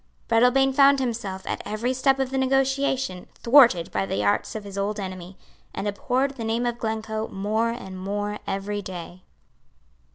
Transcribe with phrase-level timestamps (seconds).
[0.27, 4.75] Breadalbane found himself, at every step of the negotiation, thwarted by the arts of his
[4.75, 5.37] old enemy,
[5.75, 9.21] and abhorred the name of Glencoe more and more every day.